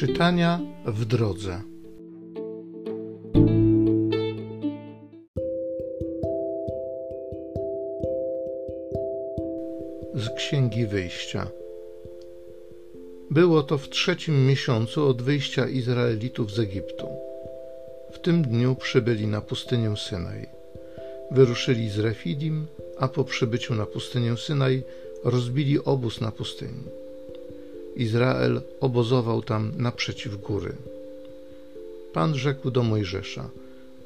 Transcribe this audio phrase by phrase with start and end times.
[0.00, 1.62] Czytania w drodze.
[10.14, 11.46] Z Księgi Wyjścia.
[13.30, 17.06] Było to w trzecim miesiącu od wyjścia Izraelitów z Egiptu.
[18.12, 20.46] W tym dniu przybyli na pustynię Synaj.
[21.30, 22.66] Wyruszyli z Refidim,
[22.98, 24.82] a po przybyciu na pustynię Synaj
[25.24, 26.84] rozbili obóz na pustyni.
[28.00, 30.72] Izrael obozował tam naprzeciw góry.
[32.12, 33.48] Pan rzekł do Mojżesza: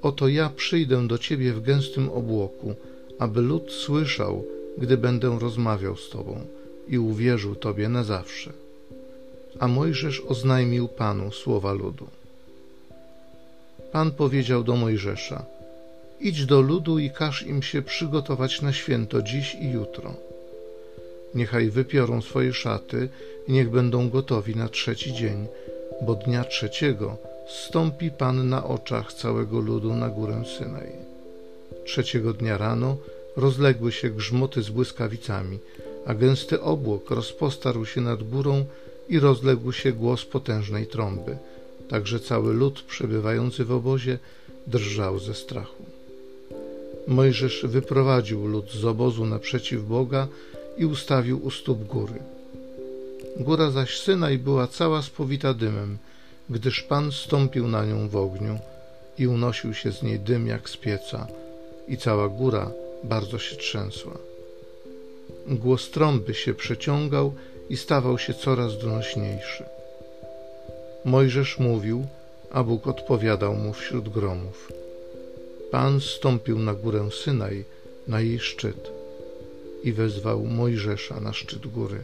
[0.02, 2.74] Oto ja przyjdę do ciebie w gęstym obłoku,
[3.18, 4.44] aby lud słyszał,
[4.78, 6.40] gdy będę rozmawiał z tobą
[6.88, 8.52] i uwierzył tobie na zawsze.
[9.58, 12.06] A Mojżesz oznajmił Panu słowa ludu.
[13.92, 15.44] Pan powiedział do Mojżesza:
[16.20, 20.33] Idź do ludu i każ im się przygotować na święto dziś i jutro
[21.34, 23.08] Niechaj wypiorą swoje szaty
[23.48, 25.46] i niech będą gotowi na trzeci dzień,
[26.02, 27.16] bo dnia trzeciego
[27.48, 30.92] stąpi Pan na oczach całego ludu na górę Synaj.
[31.84, 32.96] Trzeciego dnia rano
[33.36, 35.58] rozległy się grzmoty z błyskawicami,
[36.06, 38.64] a gęsty obłok rozpostarł się nad górą
[39.08, 41.36] i rozległ się głos potężnej trąby,
[41.88, 44.18] tak że cały lud przebywający w obozie
[44.66, 45.84] drżał ze strachu.
[47.06, 50.28] Mojżesz wyprowadził lud z obozu naprzeciw Boga
[50.76, 52.20] i ustawił u stóp góry.
[53.36, 55.98] Góra zaś Synaj była cała spowita dymem,
[56.50, 58.58] gdyż Pan stąpił na nią w ogniu
[59.18, 61.26] i unosił się z niej dym jak z pieca
[61.88, 62.70] i cała góra
[63.04, 64.12] bardzo się trzęsła.
[65.46, 67.32] Głos trąby się przeciągał
[67.70, 69.64] i stawał się coraz donośniejszy.
[71.04, 72.06] Mojżesz mówił,
[72.50, 74.72] a Bóg odpowiadał mu wśród gromów.
[75.70, 77.64] Pan stąpił na górę Synaj,
[78.08, 78.93] na jej szczyt
[79.84, 82.00] i wezwał Mojżesza na szczyt góry.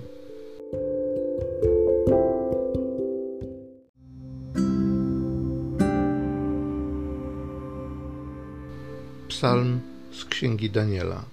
[9.28, 9.81] Psalm
[10.12, 11.25] z księgi Daniela.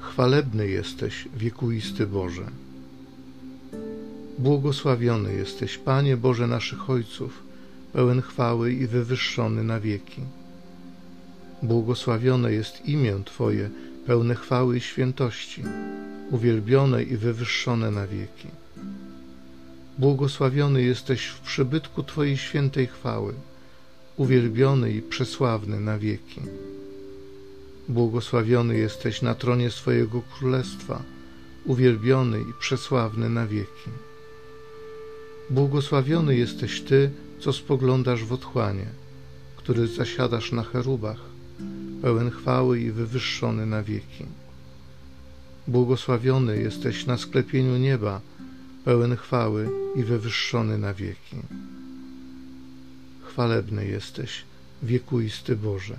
[0.00, 2.46] Chwalebny jesteś, wiekuisty Boże.
[4.38, 7.42] Błogosławiony jesteś, Panie Boże naszych ojców,
[7.92, 10.22] pełen chwały i wywyższony na wieki.
[11.62, 13.70] Błogosławione jest imię Twoje
[14.06, 15.62] pełne chwały i świętości,
[16.30, 18.48] uwielbione i wywyższone na wieki.
[19.98, 23.34] Błogosławiony jesteś w przybytku Twojej świętej chwały,
[24.16, 26.40] uwielbiony i przesławny na wieki.
[27.88, 31.02] Błogosławiony jesteś na tronie swojego królestwa,
[31.64, 33.90] uwielbiony i przesławny na wieki.
[35.50, 37.10] Błogosławiony jesteś Ty,
[37.40, 38.86] co spoglądasz w otchłanie,
[39.56, 41.20] który zasiadasz na cherubach,
[42.04, 44.24] pełen chwały i wywyższony na wieki.
[45.68, 48.20] Błogosławiony jesteś na sklepieniu nieba,
[48.84, 51.36] pełen chwały i wywyższony na wieki.
[53.24, 54.42] Chwalebny jesteś,
[54.82, 55.96] wiekuisty Boże.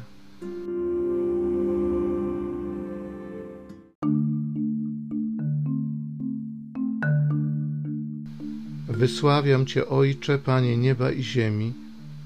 [8.87, 11.73] Wysławiam Cię, Ojcze, Panie nieba i ziemi,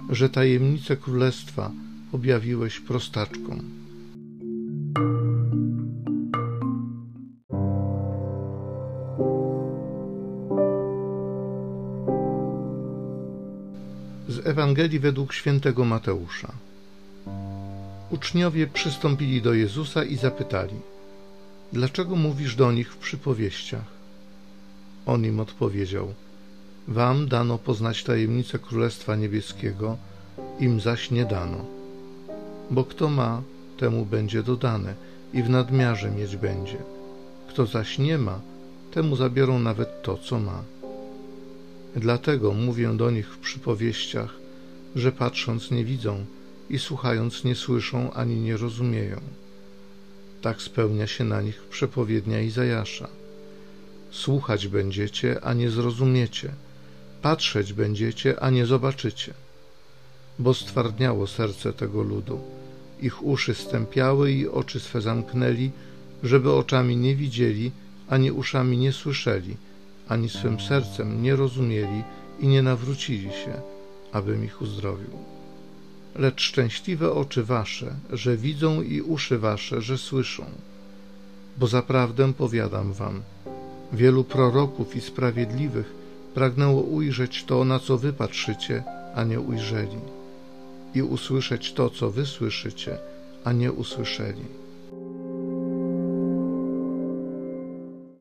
[0.09, 1.71] że tajemnice królestwa
[2.11, 3.61] objawiłeś prostaczkom.
[14.27, 16.51] Z Ewangelii według świętego Mateusza.
[18.09, 20.75] Uczniowie przystąpili do Jezusa i zapytali:
[21.73, 23.99] Dlaczego mówisz do nich w przypowieściach?
[25.05, 26.13] On im odpowiedział:
[26.87, 29.97] Wam dano poznać tajemnicę Królestwa Niebieskiego,
[30.59, 31.78] im zaś nie dano
[32.71, 33.41] bo kto ma,
[33.77, 34.93] temu będzie dodane
[35.33, 36.77] i w nadmiarze mieć będzie.
[37.49, 38.41] Kto zaś nie ma,
[38.91, 40.63] temu zabiorą nawet to, co ma.
[41.95, 44.33] Dlatego mówię do nich w przypowieściach,
[44.95, 46.25] że patrząc nie widzą
[46.69, 49.21] i słuchając nie słyszą ani nie rozumieją.
[50.41, 53.07] Tak spełnia się na nich przepowiednia Izajasza.
[54.11, 56.51] Słuchać będziecie, a nie zrozumiecie,
[57.21, 59.33] patrzeć będziecie, a nie zobaczycie,
[60.39, 62.58] bo stwardniało serce tego ludu
[63.01, 65.71] ich uszy stępiały i oczy swe zamknęli,
[66.23, 67.71] żeby oczami nie widzieli,
[68.09, 69.57] ani uszami nie słyszeli,
[70.07, 72.03] ani swym sercem nie rozumieli
[72.39, 73.53] i nie nawrócili się,
[74.11, 75.11] abym ich uzdrowił.
[76.15, 80.45] Lecz szczęśliwe oczy wasze, że widzą i uszy wasze, że słyszą.
[81.57, 83.21] Bo zaprawdę powiadam wam,
[83.93, 85.93] wielu proroków i sprawiedliwych
[86.33, 88.83] pragnęło ujrzeć to, na co wy patrzycie,
[89.15, 90.18] a nie ujrzeli
[90.95, 92.97] i usłyszeć to, co wy słyszycie,
[93.43, 94.45] a nie usłyszeli.